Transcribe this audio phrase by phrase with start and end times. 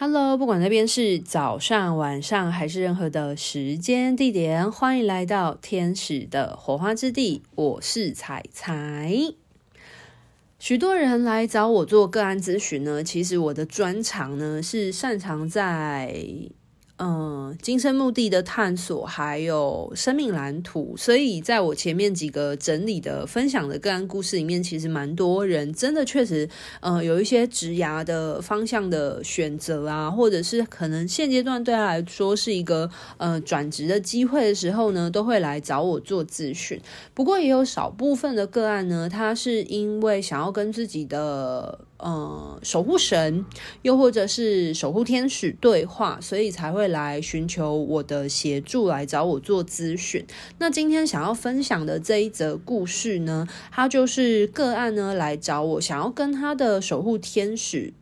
[0.00, 7.42] Hello，不管那边是早上、晚上还是任何的时间地点，欢迎来到天使的火花之地。
[7.56, 9.12] 我是彩彩。
[10.60, 16.14] 许多人来找我做个案咨询呢，其实我的专长呢是擅长在。
[17.00, 26.48] 嗯，今生目的的探索，还有生命蓝图，所以在我前面几个整理的分享的个案故事里面，其实蛮多人真的确实，
[26.80, 36.80] 呃，有一些职涯的方向的选择啊，或者是可能现阶段对他来说是一个呃转职的机会的时候呢，都会来找我做咨询。
[37.14, 41.78] 不过也有少部分的个案呢，他是因为想要跟自己的。
[41.98, 43.44] 呃，守护神，
[43.82, 50.24] 又或者是守护天使对话，所以才会来寻求我的协助，来找我做咨询。
[50.58, 57.92] 那今天想要分享的这一则故事呢，他就是个案呢来找我，想要跟他的守护天使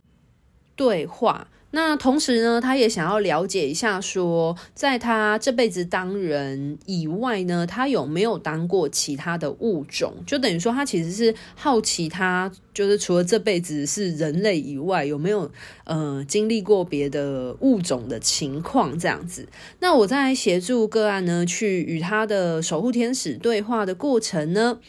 [0.75, 1.47] 对话。
[1.77, 10.15] 那同时呢，他也想要了解一下说，在他这辈子当人以外呢，他有没有当过其他的物种？
[10.25, 15.51] 就等于说，他其实是好奇，他就是除了这辈子是人类以外，有没有
[15.83, 19.47] 呃经历过别的物种的情况这样子。
[19.79, 24.79] 那我在协助个案呢，去与他的守护天使对话的过程呢。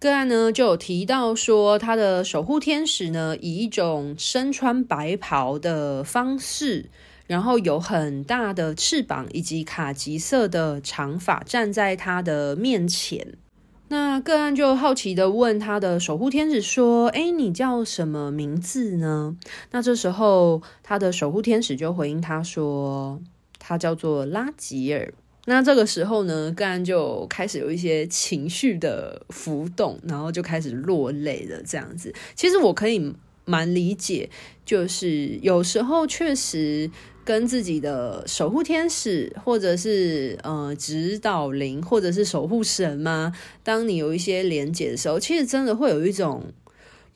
[0.00, 6.88] 个案呢就有提到说，他的守护天使呢以一种身穿白袍的方式，
[7.26, 13.34] 然后有很大的翅膀以及卡其色的长发站在他的面前。
[13.88, 19.36] 那个案就好奇的问他的守护天使说：“哎，你叫什么名字呢？”
[19.72, 23.20] 那这时候他的守护天使就回应他说
[23.60, 25.12] ：“他叫做拉吉尔。”
[25.50, 31.60] 那这个时候呢，个案就开始有一些情绪的浮动，然后就开始落泪了。
[31.66, 33.12] 这样子，其实我可以
[33.44, 34.30] 蛮理解，
[34.64, 36.88] 就是有时候确实
[37.24, 43.32] 跟自己的守护天使，或者是呃指导灵，或者是守护神嘛，
[43.64, 46.44] 当你有一些连结的时候，其实真的会有一种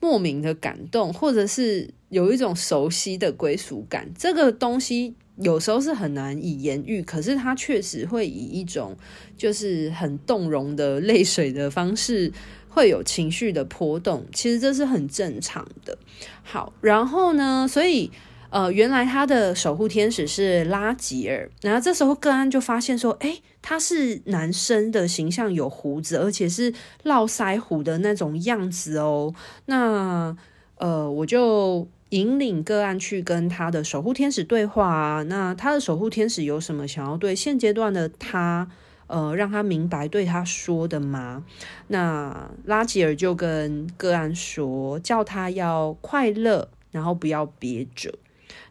[0.00, 4.10] 莫名的感动，或者是有一种熟悉的归属感。
[4.18, 5.14] 这个东西。
[5.38, 8.96] 有时候是很难以言喻，可是他确实会以一种
[9.36, 12.32] 就是很动容的泪水的方式，
[12.68, 14.24] 会有情绪的波动。
[14.32, 15.98] 其实这是很正常的。
[16.44, 18.12] 好，然后呢，所以
[18.50, 21.50] 呃，原来他的守护天使是拉吉尔。
[21.62, 26.72] 然后这时候个案就发现说，诶，他是男生的形象，有胡子，而且是
[27.02, 29.34] 络腮胡的那种样子哦。
[29.66, 30.36] 那
[30.76, 31.88] 呃，我就。
[32.10, 38.68] 引领个案去跟他的守护天使对话啊，那他的守护天使有什么想要对现阶段的他，
[39.06, 41.44] 呃，让他明白对他说的吗？
[41.88, 48.14] 那拉吉尔就跟个案说，叫他要快乐，然后不要憋着。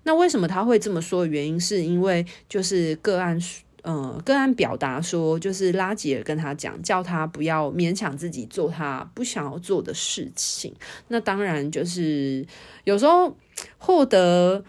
[0.03, 3.39] 那为什么他会这么说的原因，是因为就是个案。
[3.85, 10.73] 嗯，个案表达说，就是拉吉尔跟他讲，叫他不要勉强自己做他不想要做的事情。
[11.09, 12.45] 那当然就是
[12.85, 13.35] 有时候
[13.77, 14.63] 获得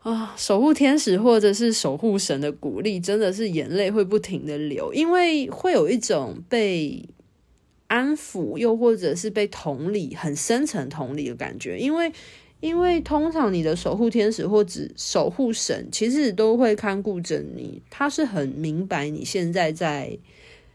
[0.00, 7.08] 啊守护天使或者是守护神的鼓励，真的是眼泪会不停的流，因为会有一种被
[7.86, 12.12] 安抚，又或者是被同理，很深层同理的感觉，因为。
[12.66, 20.18] 因为通常你的守护天使或者守护神，其实都会看顾着你，他是很明白你现在在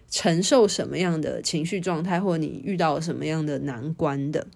[0.10, 4.48] 承受什么样的情绪状态，或你遇到什么样的难关的。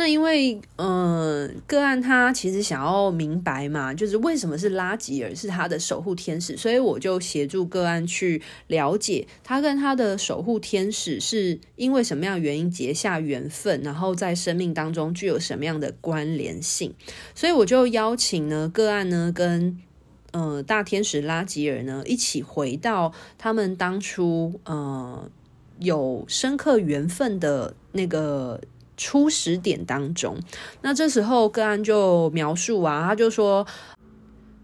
[0.00, 16.94] 那因为，嗯，个案他其实想要明白嘛，就是为什么是拉吉尔是他的守护天使，所以我就协助个案去了解他跟他的守护天使是因为什么样原因结下缘分，然后在生命当中具有什么样的关联性，
[17.34, 19.76] 所以我就邀请呢个案呢跟
[20.30, 25.28] 呃大天使拉吉尔呢一起回到他们当初呃
[25.80, 28.60] 有深刻缘分的那个。
[28.98, 30.36] 初始点当中，
[30.82, 33.64] 那这时候个案就描述啊，他就说，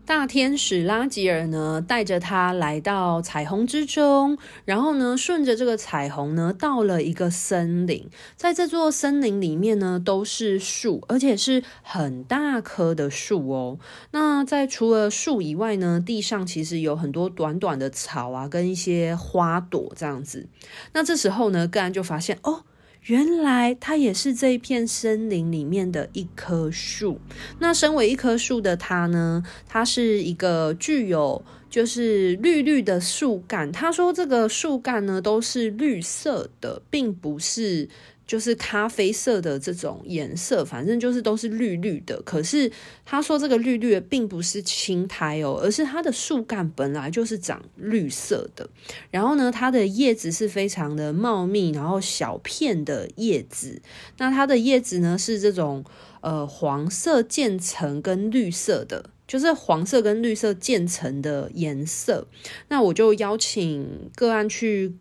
[0.05, 4.37] 大天使拉吉尔呢带着他来到彩虹之中，
[4.67, 13.79] 然后呢顺着这个彩虹呢到了一个森林，在这座森林里面呢都是树，而且是很大棵的树哦。
[14.11, 20.49] 那在除了树以外呢，地上其实有很多短短的草啊，跟一些花朵这样子。
[20.93, 22.65] 那这时候呢，个案就发现哦。
[23.05, 27.21] 原来它也是这一片森林里面的一棵树。
[27.59, 33.71] 那身为一棵树的它呢，它是一个具有就是绿绿的树干。
[33.71, 37.89] 他说这个树干呢都是绿色的，并不是
[38.27, 42.21] 就是咖啡色的这种颜色，反正就是都是绿绿的。
[42.23, 42.71] 可是
[43.05, 48.69] 他说这个绿绿的并不是青苔哦，而是它的树干本来就是长绿色的。
[49.11, 53.83] 然后呢，它的叶子是非常的茂密，然后小片的叶子。
[54.19, 55.85] 那它的叶子呢是这种
[56.23, 62.27] 呃黄色渐层跟绿色的，就是黄色跟绿色渐层的颜色。
[62.69, 64.97] 那我就邀请个案去。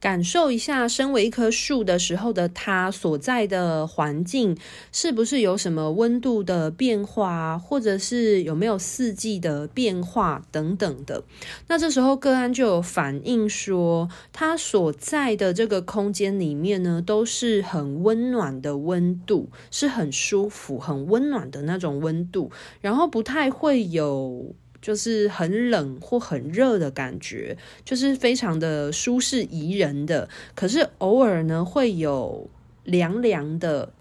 [0.00, 4.56] 感受一下，身为一棵树的时候的它所在的环境，
[4.90, 11.22] 是不是有什么温度的变化，或者是有没有四季的变化等等的。
[11.68, 22.50] 那这时候个案就有反映说，它所在的这个空间里面呢，都是很温暖的温度，是很舒服、很温暖的那种温度，
[22.80, 24.54] 然后不太会有。
[24.82, 30.28] 就是很冷或很热的感觉，就是非常的舒适宜人的。
[30.54, 32.48] 可是偶尔呢，会有
[32.84, 33.92] 凉凉的，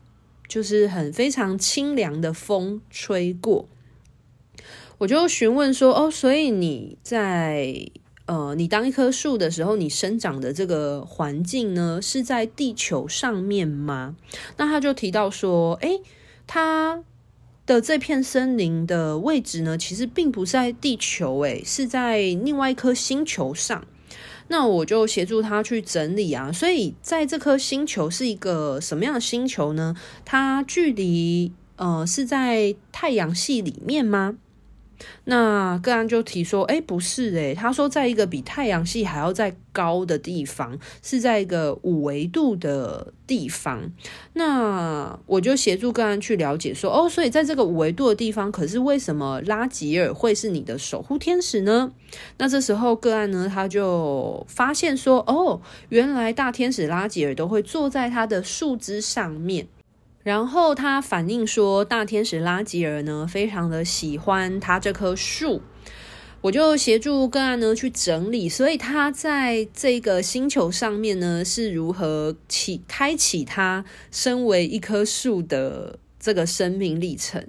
[0.48, 3.68] 就是很非常清凉的风吹过。
[5.00, 7.90] 我就询问说：“哦，所以你在
[8.26, 14.16] 呃，你当一棵树的时候，你生长的这个环境呢，是在地球上面吗？”
[14.58, 16.02] 那他就提到说：“诶，
[16.48, 17.04] 他。”
[17.70, 23.86] 的这片森林的位置呢，其实并不是在地球，诶，是在另外一颗星球上。
[24.48, 26.52] 那我就协助他去整理啊。
[26.52, 29.96] 所以在这颗星球是一个什么样的星球呢？
[30.26, 34.36] 它距离呃是在太阳系里面吗？
[35.26, 43.92] 那个案就提说，哎，不是诶，他说在一个比太阳系还要再高的地方，是在一个五维度的地方。
[44.34, 51.92] 那我就协助个案去了解说，哦，所以在这个五维度的地方，可是为什么拉吉尔会是你的守护天使呢？
[52.38, 59.68] 那这时候个案呢，他就发现说，哦，原来大天使拉吉尔都会坐在他的树枝上面。
[60.24, 65.62] 然后他反映说，大天使拉吉尔呢，非常的喜欢他这棵树，
[66.42, 77.48] 我就协助个案呢去整理，所以他在这个星球上面呢，是如何启开启他身为一棵树的这个生命历程，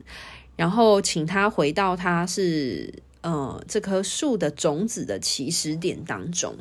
[0.57, 6.57] 然后请他回到他是呃这棵树的种子的起始点当中。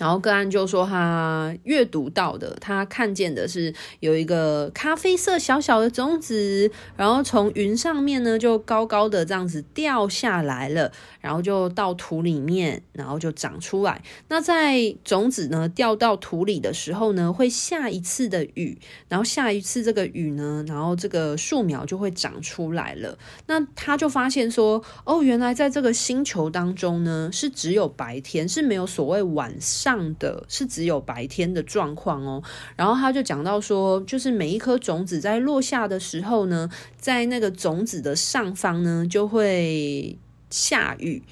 [0.00, 14.02] 然后个案就说他阅读到的，他看见的是有一个咖啡色小小的种子，然后从云上面呢就高高的这样子掉下来了，然后就到土里面，然后就长出来。
[14.28, 18.78] 那在种子呢掉到土里的时候呢，会下一次的雨，
[19.08, 23.18] 然后下一次这个雨呢，然后这个树苗就会长出来了。
[23.46, 30.00] 那他就发现说，哦，原来在这个星球当中呢，是只有白天，是没有所谓晚上。
[30.18, 32.42] 的是只有白天的状况哦，
[32.76, 40.18] 然后他就讲到说，就是每一颗种子在落下的时候呢，在那个种子的上方呢，就会
[40.50, 41.22] 下雨。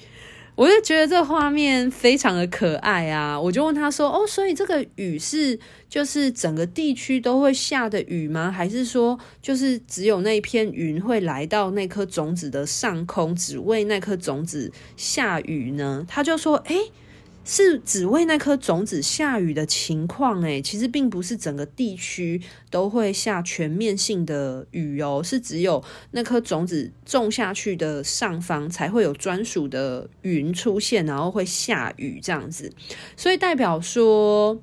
[0.54, 3.40] 我就觉得这画面非常的可爱啊！
[3.40, 5.56] 我就问他说：“哦，所以这个雨是
[5.88, 8.50] 就是整个地区都会下的雨吗？
[8.50, 16.90] 还是说就是只有那片云会来到那颗种子的上空，只为那颗种子下雨呢？”他就说：“诶。”
[17.50, 22.38] 是只为那颗种子下雨的情况，诶，其实并不是整个地区
[22.70, 32.70] 都会下全面性的雨哦，是只有那颗种子种下去的上方才会有专属的云出现，然后会下雨这样子。
[33.16, 34.60] 所以代表说，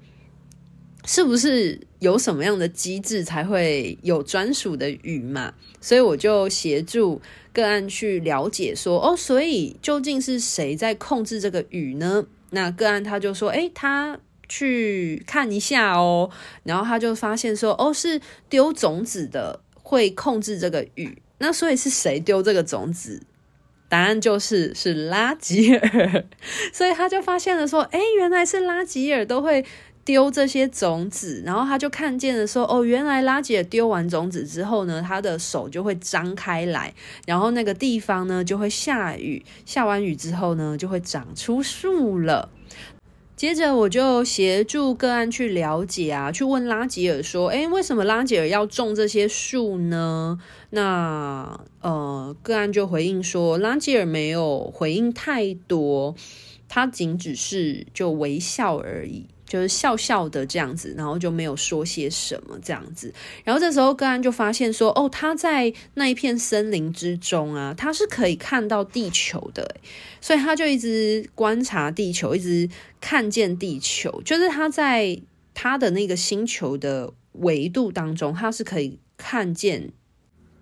[1.06, 5.56] 是不是有什么样的机制才会有专属的雨嘛？
[5.82, 7.20] 所以我就协助
[7.52, 12.28] 个案去了解说，哦，所以究竟是谁在控制这个雨呢？
[12.52, 16.30] 那个案他就说，诶，他去看一下哦，
[16.64, 23.22] 然后他就发现说，哦，是丢种子的会控制这个雨，那所以是谁丢这个种子？
[23.88, 26.26] 答案就是是拉吉尔，
[26.74, 29.64] 所以他就发现了说，诶，原来是拉吉尔都会
[30.06, 36.94] 丢这些种子，然后他就看见了说，哦，原来拉吉尔丢完种子之后呢，他的手就会张开来，
[37.26, 42.50] 然后那个地方呢就会下雨，下完雨之后呢就会长出树了。
[43.36, 50.40] 接着我就协助个案去了解啊，去问拉吉尔说：“诶，为什么拉吉尔要种这些树呢？”
[50.72, 56.16] 那呃，个案就回应说：“拉吉尔没有回应太多，
[56.70, 63.14] 他仅只是就微笑而已。”就是笑笑的这样子，然后就没有说些什么这样子。
[63.44, 69.76] 然后这时候个案就发现说，哦，他在那一片森林之中啊，他是可以看到地球的，
[70.20, 74.22] 所以他就一直观察地球，一直看见地球。
[74.26, 75.22] 就是他在
[75.54, 79.92] 他的那个星球的维度当中，他是可以看见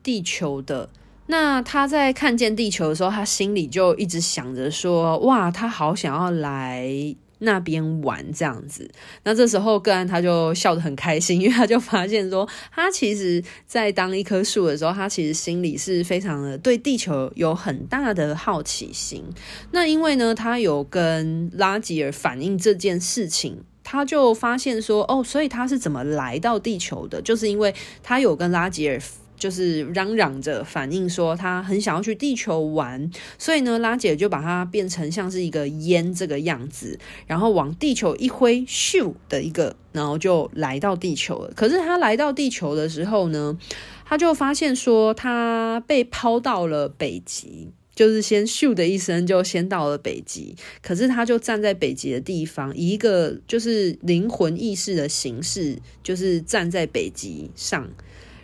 [0.03, 0.89] 地球的。
[1.27, 8.89] 那他在看见地球的时候，他心里就一直想着说：“哇，他好想要来。”那边玩这样子，
[9.23, 19.23] 那这时候个案他就笑得很开心， 因为他就发现说，他其实，在当一棵树的时候，他其实心里是非常的对地球有很大的好奇心。
[19.71, 27.21] 那因为呢，他有跟拉吉尔反映这件事情，他就发现说，哦，所以他是怎么来到地球的？
[27.21, 29.01] 就是因为他有跟拉吉尔。
[29.43, 36.97] 就是嚷嚷着反映说他很想要去地球玩，所以呢，拉姐就把它变成像是一个烟这个样子，
[37.27, 41.51] 然后往地球一挥，咻的一个，然后就来到地球了。
[41.57, 43.59] 可是他来到地球的时候呢，
[44.05, 50.55] 他就发现说他被抛到了北极，就是先咻的一声就先到了北极。
[50.81, 57.89] 可是他就站在北极的地方，以一个就是灵魂意识的形式，就是站在北极上。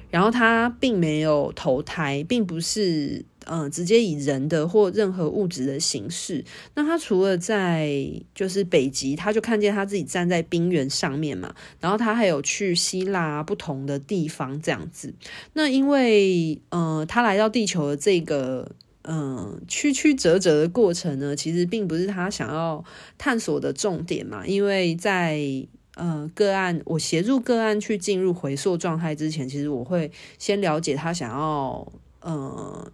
[0.09, 6.43] 然后他并没有投胎，并不是嗯、直接以人的或任何物质的形式。
[6.75, 11.55] 那他除了在就是北极，他就看见他自己站在冰原上面嘛。
[11.79, 15.13] 然后他还有去希腊不同的地方这样子。
[15.53, 18.71] 那因为、呃，他来到地球的这个
[19.03, 22.83] 嗯、曲曲折折的过程呢，其实并不是他想要
[23.17, 25.67] 探索的重点嘛，因为在。
[25.99, 31.85] 呃，个案，我协助个案去进入回溯状态之前，其实我会先了解他想要，
[32.21, 32.91] 呃。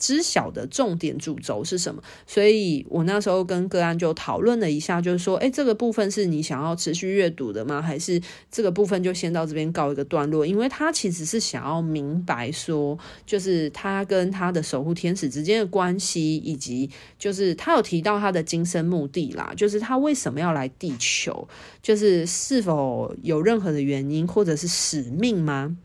[0.00, 2.02] 知晓的重点主轴是什么？
[2.26, 7.80] 所以我那时候跟个案就讨论了一下，就是说，诶，这个部分是你想要持续阅读的吗？
[7.80, 10.44] 还是这个部分就先到这边告一个段落？
[10.44, 16.88] 因为他其实是想要明白说，就是他跟他的守护天使之间的关系，以及
[17.18, 21.46] 就是他有提到他的今生目的啦，就是他为什么要来地球，
[21.82, 25.76] 就是是否有任何的原因或者是使命吗？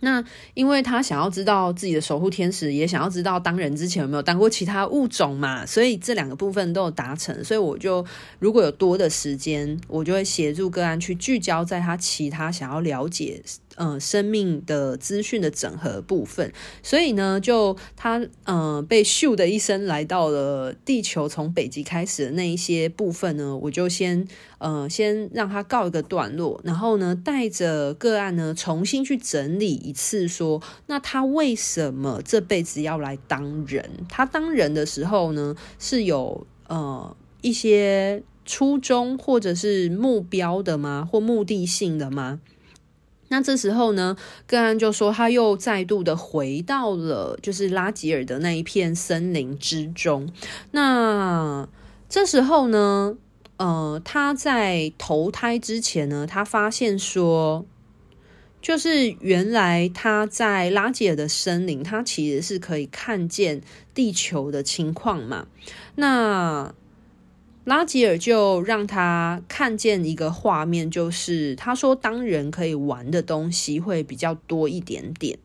[0.00, 0.22] 那
[0.54, 8.04] 因为他想要知道自己的守护天使，也想要知道当人之前有没有当过其他物种嘛，所以这两个部分都有达成，所以我就
[8.38, 13.42] 如果有多的时间，我就会协助个案去聚焦在他其他想要了解。
[13.76, 16.52] 呃，生命的资讯的整合部分，
[16.82, 24.26] 所以呢，就他呃被咻的一声来到了地球，从北极开始的那一些部分呢，我就先
[24.58, 33.90] 呃先让他告一个段落，然后呢，带着个案呢重新去整理一次说，说那他为什么这辈子要来当人？
[34.08, 41.06] 他当人的时候呢，是有呃一些初衷或者是目标的吗？
[41.10, 42.40] 或目的性的吗？
[43.28, 44.16] 那这时候呢，
[44.46, 50.32] 个案就说他又再度的回到了就是拉吉尔的那一片森林之中。
[50.70, 51.68] 那
[52.08, 53.16] 这时候呢，
[53.56, 57.66] 呃，他在投胎之前呢，他发现说，
[58.62, 63.60] 就是原来他在拉吉尔的森林，他其实是可以看见
[63.92, 65.48] 地球的情况嘛。
[65.96, 66.72] 那
[67.66, 75.36] 拉吉尔就让他看见一个画面，就是他说，当人可以玩的东西会比较多一点点。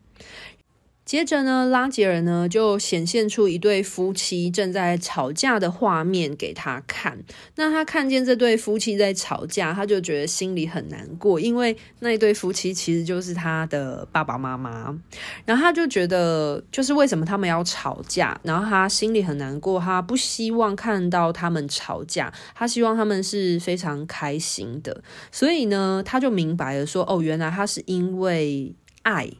[1.12, 7.22] 接着呢，拉吉尔呢就显现出一对夫妻正在吵架的画面给他看。
[7.56, 14.98] 那他看见这对夫妻在吵架，他就觉得心里很难过，因为那一对夫妻其实就是他的爸爸妈妈。
[15.44, 18.40] 然后他就觉得，就是为什么他们要吵架？
[18.42, 25.04] 然后他心里很难过，他不希望看到他们吵架，他希望他们是非常开心的。
[25.30, 29.30] 所以呢，他就明白了说，哦，原来他是因为爱。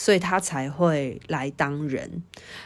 [0.00, 2.22] 所以他才会来当人，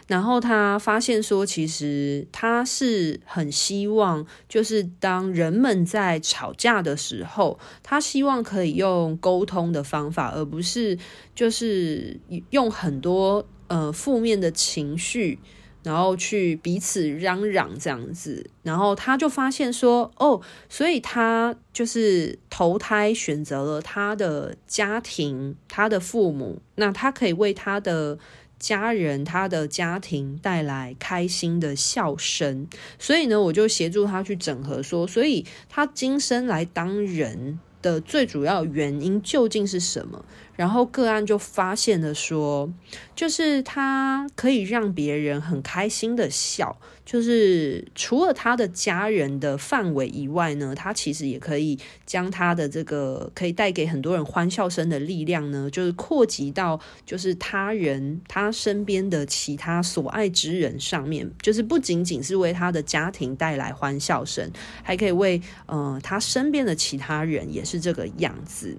[0.06, 10.96] 然后他发现说，其实他是很希望，就是当人们在吵架的时候，他希望可以用沟通的方法，而不是
[11.34, 15.40] 就是用很多呃负面的情绪。
[15.84, 28.18] 然后去彼此嚷嚷这样子，然后他就发现说，哦，所以他就是投胎选择了他的家庭，他的父母，那他可以为他的
[28.58, 32.66] 家人、他的家庭带来开心的笑声。
[32.98, 40.24] 所以呢，我就协助他去整合说，所以他今生来当人的最主要原因究竟是什么？
[40.56, 42.72] 然后个案就发现了说，
[43.14, 64.48] 就是他可以让别人很开心的笑，就是除了他的家人的范围以外呢，他其实也可以将他的这个可以带给很多人欢笑声的力量呢，就是扩及到就是他人他身边的其他所爱之人上面，就是不仅仅是为他的家庭带来欢笑声，
[64.82, 68.78] 还可以为呃他身边的其他人也是这个样子。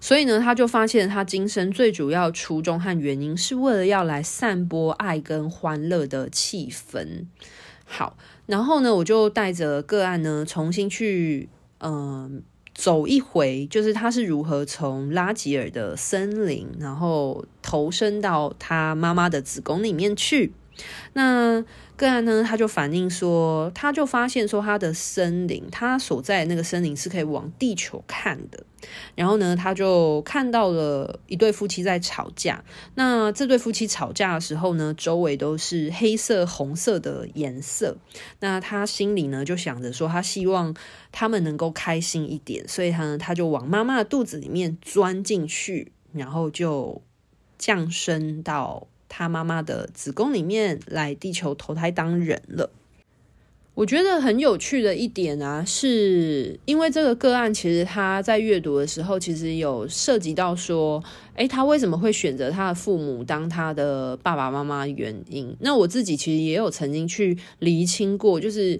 [0.00, 7.26] 所以呢，他就发现他今生最主要初衷和原因是为了要来散播爱跟欢乐的气氛。
[7.84, 8.16] 好，
[8.46, 12.42] 然后呢，我就带着个案呢，重新去嗯。
[12.72, 20.54] 走一回，就是他是如何从拉吉尔的森林，然后投身到他妈妈的子宫里面去。
[21.12, 21.62] 那
[21.96, 28.64] 个案呢，他就反映说，他就发现说，他的森林，他所在那个森林是可以往地球看的。
[29.14, 32.64] 然后呢，他就看到了一对夫妻在吵架。
[32.94, 37.96] 那这对夫妻吵架的时候呢，周围都是黑色、红色的颜色。
[38.40, 40.74] 那他心里呢，就想着说，他希望
[41.12, 47.02] 他们能够开心一点，所以他呢，他就往妈妈的肚子里面钻进去，然后就
[47.58, 48.86] 降生到。
[49.12, 52.70] 他妈妈的子宫里面来地球投胎当人了。
[53.74, 61.02] 我觉得很有趣的一点啊，是因为这个个案其实他在阅读的时候，其实有涉及到说，
[61.36, 65.56] 诶，他为什么会选择他的父母当他的爸爸妈妈原因？
[65.60, 68.78] 那我自己其实也有曾经去厘清过，就是。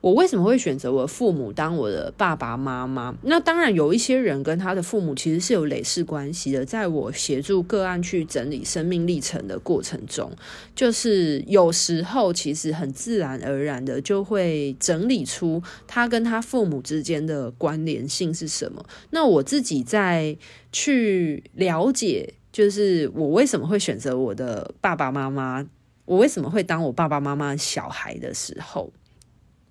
[0.00, 3.12] 我为什么会选择我的父母当我的爸爸妈妈？
[3.22, 6.64] 那当然有一些人跟他的父母其实是有累世关系的。
[6.64, 10.30] 在我协助个案去整理生命历程的过程中，
[10.76, 18.84] 就是有时候其实很自然而然的就会整理出他跟他父母之间的关联性是什么。
[19.10, 20.36] 那我自己在
[20.70, 25.66] 去了解，就是我为什么会选择我的爸爸妈妈，
[26.04, 28.92] 我为什么会当我爸爸妈妈小孩的时候。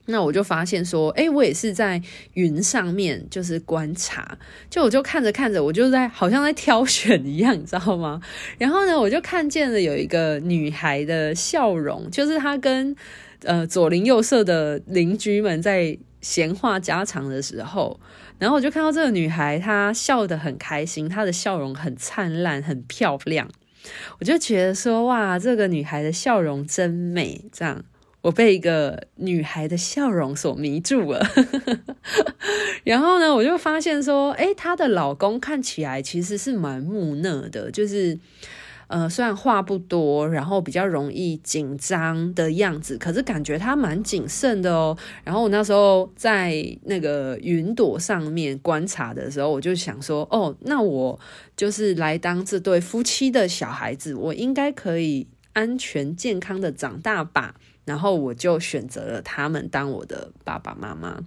[0.10, 2.02] 那我就发现说，哎，我也是在
[2.34, 4.38] 云上面，就是观察，
[4.70, 8.22] 就我就看着看着，我就在好像在挑选一样，你知道吗？
[8.58, 12.96] 然后呢，我就看见了有一个女孩的笑容，就是她跟
[13.44, 18.00] 呃左邻右舍的邻居们在闲话家常的时候，
[18.40, 23.50] 然后我就看到这个女孩，她笑得很开心，她的笑容很灿烂，很漂亮，
[24.20, 27.84] 我就觉得说，哇，这个女孩的笑容真美，这样。
[28.22, 31.26] 我被一个女孩的笑容所迷住了，
[32.84, 38.20] 然后呢，我就发现说，诶，她的老公看起来其实是蛮木讷的，就是，
[38.88, 44.98] 呃，虽然话不多，然后比较容易紧张的样子，可是感觉他蛮谨慎的哦。
[45.24, 51.18] 然后我那时候在那个云朵上面观察的时候，我就想说，哦，那我
[51.56, 57.56] 就是来当这对夫妻的小孩子，我应该可以安全健康的长大吧。
[57.88, 61.18] 然后我就选择了他们当我的爸爸妈妈，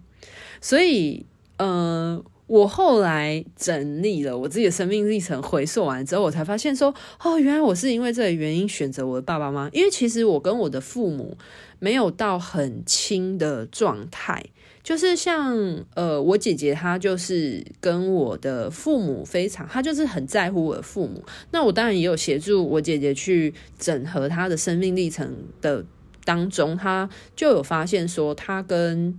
[0.61, 1.25] 所以，
[1.57, 6.95] 呃，我后来整理了我自己的生命历程，回溯完之后，我才发现说，
[7.25, 9.71] 哦，原来我是因为这个原因选择我的爸爸妈妈。
[9.73, 11.39] 因为其实我跟我的父母
[11.79, 14.45] 没有到很亲的状态，
[14.83, 15.57] 就是像，
[15.95, 21.25] 呃，我姐姐她就是跟我的父母非常，她就是很在乎我的父母。
[21.53, 25.83] 那我当然也有协助我姐姐去整合她的生命历程的。
[26.25, 29.19] 当中，他就有发现说，他跟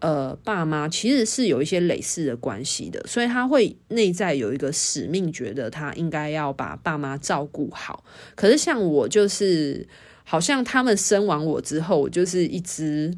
[0.00, 8.02] 呃爸妈其实是有一些类似的关系的，所以他会内在有一个使命，觉得他应该要把爸妈照顾好。
[8.34, 9.86] 可是像我，就是
[10.24, 13.12] 好像他们生完我之后，我就是一只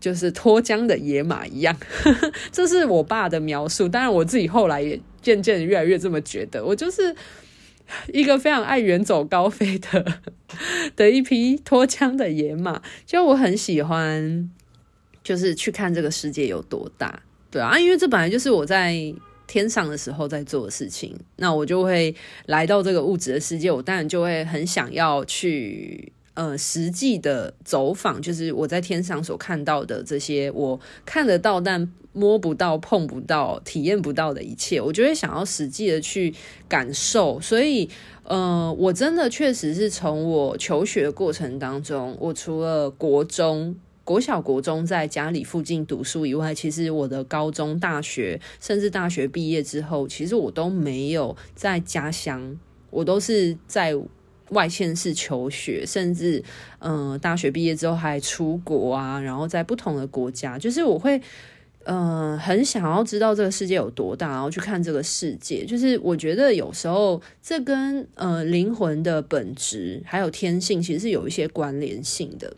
[0.00, 1.76] 就是脱缰的野马一样，
[2.50, 3.88] 这是我爸的描述。
[3.88, 7.14] 当然，我自己后来也渐渐越来越这么觉得，我就是。
[8.12, 10.22] 一个非常爱远走高飞的
[10.96, 14.50] 的一匹脱缰的野马，就我很喜欢，
[15.22, 18.94] 就是去看这个世界有多大，对啊，因为这本来就是我在
[19.46, 22.14] 天上的时候在做的事情，那我就会
[22.46, 26.12] 来到这个物质的世界，我当然就会很想要去。
[26.34, 36.34] 呃，实际的走访就是我在天上所看到的这些，我看得到但摸不到、碰不到、体验不到的一切，我就会想要实际的去
[36.68, 37.40] 感受。
[37.40, 37.88] 所以，
[38.24, 52.58] 呃，我真的确实是从我求学的过程当中，我除了国中、国小、国中在家里附近读书以外，其实我的高中、大学，甚至大学毕业之后，其实我都没有在家乡，
[52.90, 53.96] 我都是在。
[54.54, 56.42] 外县市求学，甚至
[56.78, 61.18] 嗯、大学毕业之后还出国啊，然后在不同的国家，就是我会
[61.84, 65.66] 嗯、呃，很想要知道这个世界有多大，然后去看这个世界。
[65.66, 72.56] 就是我觉得有时候这跟呃灵魂的本质还有天性其实是有一些关联性的，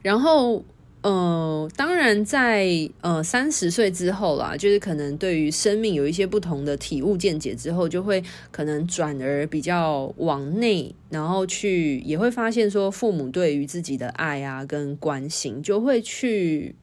[0.00, 0.64] 然后。
[1.04, 2.66] 呃，当然在，
[3.02, 16.74] 呃三十岁之后啦，就是可能对于生命有一些不同的体悟见解之后，就会可能转而比较往内，然后去也会发现说，父母对于自己的爱啊跟关心，就会去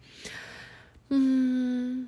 [1.09, 2.07] 嗯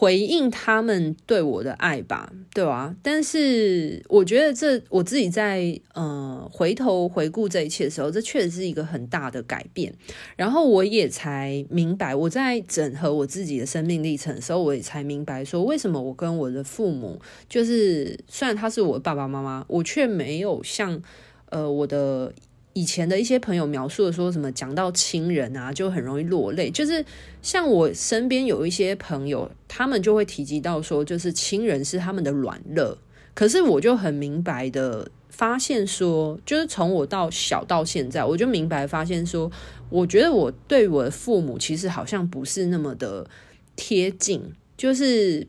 [0.00, 2.96] 回应他们对我的爱吧，对吧？
[3.02, 9.92] 但是我觉得这我自己在呃回头回顾这一切的时候，这确实是一个很大的改变。
[10.36, 21.02] 然后我也才明白，我在整合我自己的生命历程的时候，我也才明白说，为什么我跟我的父母，就是虽然他是我的爸爸妈妈，我却没有像
[21.50, 22.32] 呃我的。
[22.72, 26.70] 以前的一些朋友描述的说什么，讲到亲人啊，就很容易落泪。
[26.70, 27.04] 就是
[27.42, 32.96] 像我身边有一些朋友，他们就会提及到说，就是亲人是他们的软肋。
[33.34, 39.50] 可是我就很明白的发现说，就是从我到小到现在，我就明白发现说，
[39.88, 43.28] 我觉得我对我的父母其实好像不是那么的
[43.74, 45.48] 贴近，就是。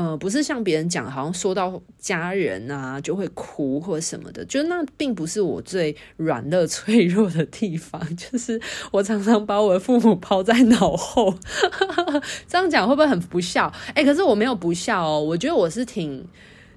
[0.00, 8.00] 呃，不是像别人讲，好像说到家人啊就会哭或什么的，就那并不是我最软弱脆弱的地方。
[8.16, 8.58] 就是
[8.92, 11.34] 我常常把我的父母抛在脑后，
[12.48, 13.70] 这样讲会不会很不孝？
[13.94, 16.24] 哎，可是我没有不孝哦，我觉得我是挺，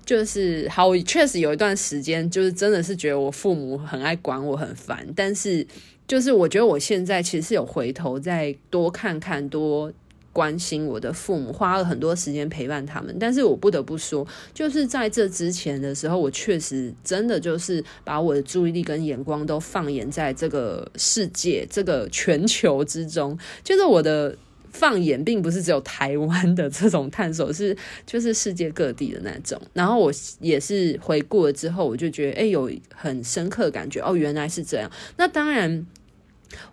[0.06, 5.08] 就是好，我确实有一段时间，就是真的是觉得我父母很爱管我，很烦。
[5.16, 5.66] 但是，
[6.06, 9.94] 就是我觉得我现在其实是有回头再多看看多。
[10.34, 23.38] 关心我的父母，花了很多时间陪伴他们，但是我不得不说，就是在这之前的时候，我确实真的就是把我的注意力跟眼光都放眼在这个世界、这个全球之中。
[23.64, 24.36] 就是我的
[24.72, 29.62] 放眼并不是只有台湾的这种探索，是就是世界各地的那种。
[29.74, 34.90] 然后我也是回顾了之后，我就觉得，哎，有很深刻感觉，哦，原来是这样。
[35.16, 35.86] 那当然，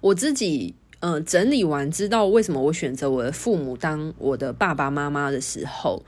[0.00, 0.74] 我自己。
[1.00, 6.04] 嗯、整理完知道为什么我选择我的父母当我的爸爸妈妈的时候，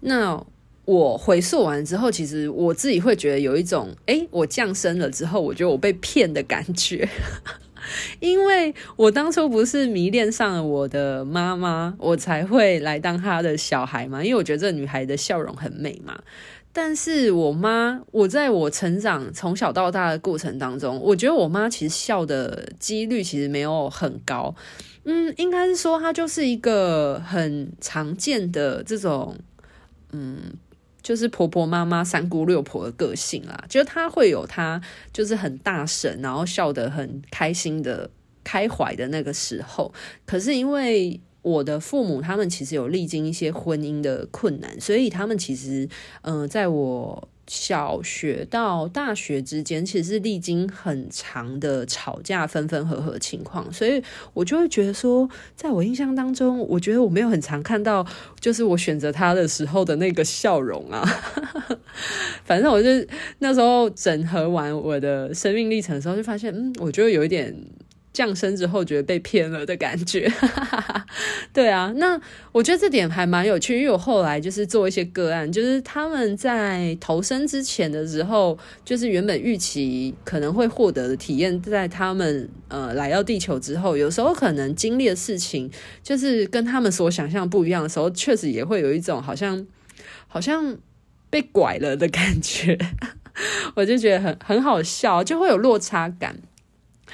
[0.00, 0.44] 那
[0.86, 7.08] 我回溯完之后，其实我自己会觉得有一种，诶，我降生了之后，我觉得我被骗的感觉，
[8.20, 16.18] 因为我当初不是迷恋上了我的妈妈，我才会来当她的小孩嘛，因为我觉得这女孩的笑容很美嘛。
[16.78, 24.54] 但是我妈，我在我成长从小到大的过程当中，我觉得我妈其实笑的几率其实没有很高。
[25.04, 29.38] 嗯，应该是说她就是一个很常见的这种，
[30.12, 30.52] 嗯，
[31.00, 33.64] 就是婆婆妈妈三姑六婆的个性啦。
[33.70, 34.78] 就是她会有她
[35.14, 38.10] 就是很大声，然后笑得很开心的
[38.44, 39.90] 开怀的那个时候。
[40.26, 45.88] 可是因为我的父母他们其实有历经一些婚姻的困难，所以他们其实，
[46.22, 54.02] 嗯、在我小学到大学之间，其实是历经很长的吵架、分分合合情况，所以
[54.34, 58.04] 我就会觉得说，在我印象当中，我觉得我没有很常看到，
[58.40, 61.08] 就是我选择他的时候的那个笑容啊。
[62.44, 62.88] 反正我就
[63.38, 67.54] 那时候整合完我的生命历程的时候，就发现，嗯，我觉得有一点。
[68.16, 70.26] 降生之后觉得被骗了的感觉，
[71.52, 72.18] 对啊，那
[72.50, 85.70] 我觉得这点还蛮有趣，因为我后来就是做一些个案，就是他们在投生之前的时候，就是原本预期可能会获得的体验，在他们呃来到地球之后，有时候可能经历的事情，
[86.02, 89.66] 就是跟他们所想象不一样的时候，确实也会有一种好像
[90.26, 90.78] 好像
[91.28, 92.78] 被拐了的感觉，
[93.76, 96.38] 我就觉得很很好笑，就会有落差感。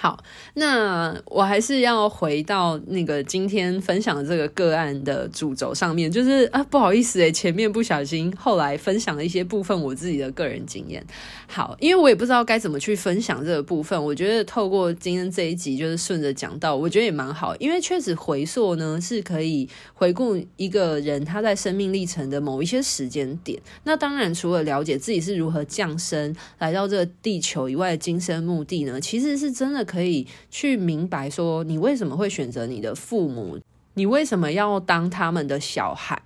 [0.03, 0.19] 好，
[0.55, 11.07] 那我还是要回到那个今天分享的这个个案的主轴上面，就是啊，不好意思诶，前面不小心后来分享了一些部分我自己的个人经验。
[11.47, 23.57] 好，因为我也不知道该怎么去分享这个部分，我觉得透过今天这一集就是顺着讲到，我觉得也蛮好，因为确实回溯呢是可以回顾一个人他在生命历程的某一些时间点。
[23.85, 29.87] 那当然，除了了解自己是如何降生来到这个地球以外的今生目的呢，其实是真的。
[29.93, 33.59] 可以去明白说，你为什么会选择你的父母？
[33.95, 36.19] 你为什么要当他们的小孩？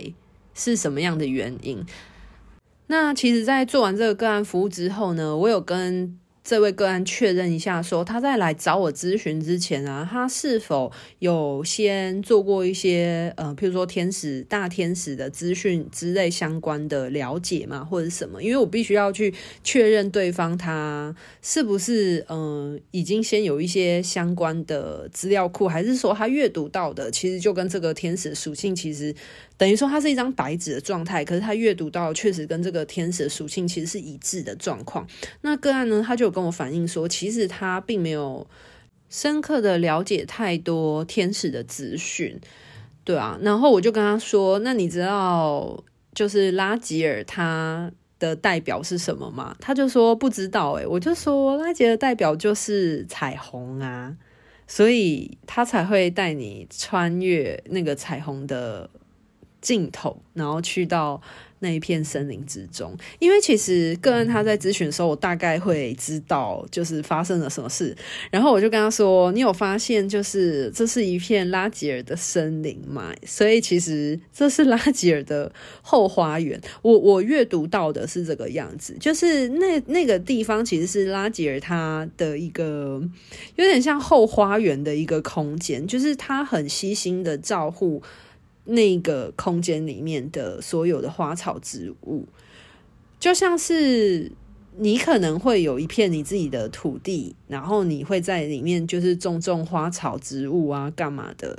[0.54, 1.84] 是什么样的原因？
[2.86, 6.16] 那其实，在做完这个个案服务之后呢，我有跟。
[6.46, 18.40] 这位个案确认一下，说他在来找我咨询之前啊，他是否有先做过一些呃，譬如说天使、大天使的资讯之类相关的了解嘛，或者什么？
[18.40, 29.12] 因为我必须要去确认对方他是不是嗯、已经先有一些相关的资料库，还是说他阅读到的其实就跟这个天使属性其实。
[29.58, 35.06] 等于说，它是一张白纸的状态，可是他阅读到确实跟这个天使属性其实是一致的状况。
[35.40, 38.46] 那个案呢，他就跟我反映说，其实他并没有
[39.08, 42.38] 深刻的了解太多天使的资讯，
[43.04, 43.38] 对啊。
[43.40, 50.72] 然后我就跟他说：“那你知道就是拉吉尔他的代表是什么吗？”他就说不知道。
[50.72, 54.14] 诶，我就说拉吉尔代表就是彩虹啊，
[54.66, 58.90] 所以他才会带你穿越那个彩虹的。
[59.62, 61.20] 尽头，然后去到。
[61.66, 67.92] 那一片森林之中，因为其实个人他在咨询的时候，我大概会知道就是发生了什么事，
[68.30, 73.12] 然后我就跟他说：“你有发现就是这是一片拉吉尔的森林吗？
[73.26, 75.50] 所以其实这是拉吉尔的
[75.82, 76.60] 后花园。
[76.82, 83.02] 我我阅读到的是这个样子，就是那那个地方其实是拉吉尔他的一个
[83.56, 88.00] 有点像后花园的一个空间，就是他很细心的照护。”
[88.66, 92.26] 那个空间里面的所有的花草植物，
[93.18, 94.30] 就像是
[94.76, 101.58] 你可能会有一片你自己的土地，然后你会在里面就是种种花草植物啊，干嘛的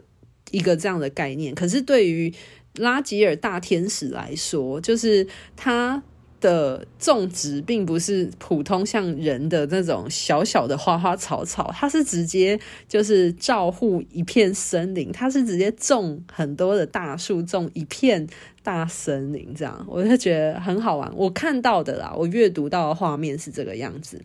[0.51, 1.55] 一个这样的概念。
[1.55, 2.33] 可是对于
[2.75, 6.03] 拉吉尔大天使来说，就是他。
[6.39, 18.27] 的种植并不是普通像人的那种小小的花花草草，它是直接就是照护一片森林，它是直接种很多的大树，种一片
[18.61, 21.11] 大森林，这样我就觉得很好玩。
[21.15, 24.21] 我看到的啦，我阅读到的画面是这个样子，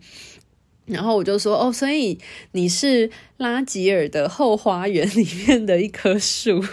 [0.85, 2.19] 然后我就说哦，所以
[2.51, 6.63] 你是拉吉尔的后花园里面的一棵树。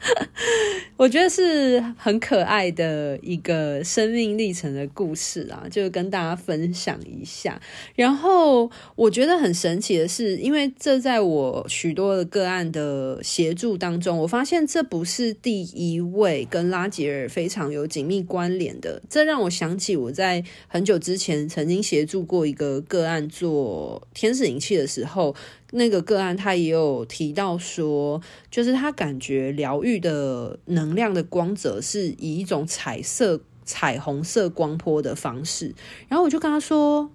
[0.96, 7.60] 我觉得是很可爱的一个生命历程的故事啊，就跟大家分享一下。
[7.94, 19.02] 然后我觉得很神奇的是，因为这在我许多的个案的协助当中，我发现这不是第一位跟拉吉尔非常有紧密关联的。
[19.08, 25.34] 这让我想起我在很久之前曾经协助过一个个案做天使灵气的时候。
[25.72, 35.74] 那个个案他也有提到说，就是他感觉疗愈的能量的光泽是以一种彩色、彩虹色光波的方式。
[36.08, 37.10] 然后我就跟他说：“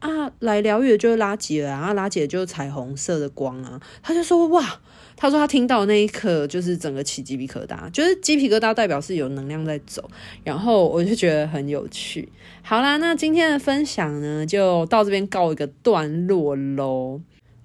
[0.00, 4.80] 啊，来疗愈的就是拉吉尔啊，拉吉尔就是彩虹色的光啊。”他就说：“哇，
[5.14, 10.10] 他说他听到那一刻就是整个起鸡皮疙瘩，就是鸡皮疙瘩代表是有能量在走。”
[10.42, 12.32] 然后我就觉得很有趣。
[12.62, 17.20] 好啦，那今天的分享呢，就到这边告一个段落喽。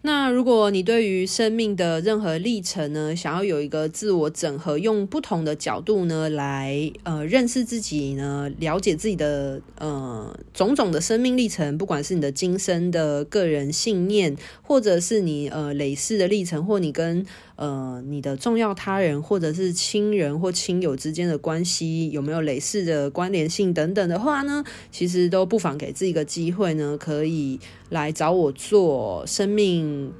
[0.08, 17.26] 那如果你对于生命的任何历程呢，想要有一个自我整合，用不同的角度呢来呃认识自己呢，了解自己的呃种种的生命历程，不管是你的今生的个人信念，或者是你呃累世的历程，或你跟
[17.58, 29.67] 呃你的重要他人或者是亲人或亲友之间的关系有没有类似的关联性等等的话呢，其实都不妨给自己一个机会呢，可以来找我做生命。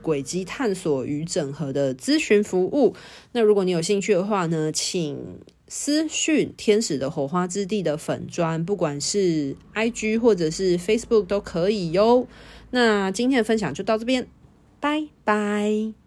[0.02, 2.96] 轨迹探索与整合的咨询服务。
[3.32, 12.28] 那如果你有兴趣的话呢，请私讯天使的火花之地的粉砖，不管是 IG 或者是 Facebook 都可以哟。
[12.72, 14.28] 那今天的分享就到这边，
[14.80, 16.07] 拜拜。